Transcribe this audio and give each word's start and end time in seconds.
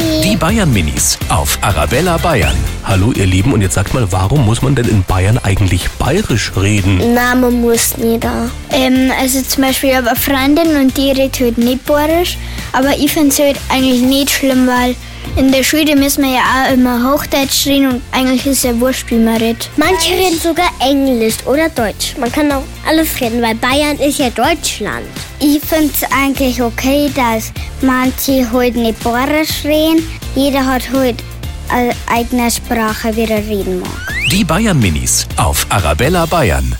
Die 0.00 0.34
Bayern 0.34 0.72
Minis 0.72 1.18
auf 1.28 1.58
Arabella 1.60 2.16
Bayern. 2.16 2.56
Hallo 2.84 3.12
ihr 3.12 3.26
Lieben 3.26 3.52
und 3.52 3.60
jetzt 3.60 3.74
sagt 3.74 3.92
mal, 3.92 4.10
warum 4.10 4.46
muss 4.46 4.62
man 4.62 4.74
denn 4.74 4.88
in 4.88 5.04
Bayern 5.04 5.36
eigentlich 5.36 5.90
bayerisch 5.98 6.52
reden? 6.56 7.12
Name 7.12 7.50
muss 7.50 7.98
nicht. 7.98 8.26
Ähm, 8.70 9.12
also 9.20 9.42
zum 9.42 9.62
Beispiel, 9.62 9.92
eine 9.92 10.16
Freundin 10.16 10.76
und 10.76 10.96
die 10.96 11.10
redet 11.10 11.38
halt 11.40 11.58
nicht 11.58 11.84
bayerisch, 11.84 12.38
aber 12.72 12.96
ich 12.96 13.12
finde 13.12 13.28
es 13.28 13.38
halt 13.38 13.56
eigentlich 13.68 14.00
nicht 14.00 14.30
schlimm, 14.30 14.66
weil 14.66 14.96
in 15.36 15.52
der 15.52 15.62
Schule 15.62 15.96
müssen 15.96 16.24
wir 16.24 16.32
ja 16.32 16.40
auch 16.40 16.72
immer 16.72 17.12
Hochdeutsch 17.12 17.66
reden 17.66 17.88
und 17.88 18.02
eigentlich 18.12 18.46
ist 18.46 18.64
ja 18.64 18.78
wurscht, 18.80 19.10
wie 19.10 19.18
man 19.18 19.36
redet. 19.36 19.70
Manche 19.76 20.12
reden 20.12 20.38
sogar 20.38 20.70
Englisch 20.80 21.36
oder 21.46 21.68
Deutsch. 21.68 22.16
Man 22.18 22.30
kann 22.32 22.50
auch 22.52 22.62
alles 22.86 23.20
reden, 23.20 23.40
weil 23.42 23.54
Bayern 23.54 23.98
ist 23.98 24.18
ja 24.18 24.30
Deutschland. 24.30 25.06
Ich 25.38 25.60
finde 25.60 25.92
es 25.92 26.02
eigentlich 26.12 26.60
okay, 26.60 27.10
dass 27.14 27.52
manche 27.80 28.50
halt 28.52 28.76
nicht 28.76 29.02
bayerisch 29.02 29.64
reden. 29.64 30.06
Jeder 30.34 30.66
hat 30.66 30.82
halt 30.92 31.16
eine 31.68 31.92
eigene 32.06 32.50
Sprache, 32.50 33.14
wie 33.16 33.22
er 33.22 33.38
reden 33.38 33.80
mag. 33.80 34.14
Die 34.30 34.44
Bayern 34.44 34.78
Minis 34.78 35.26
auf 35.36 35.66
Arabella 35.70 36.26
Bayern. 36.26 36.76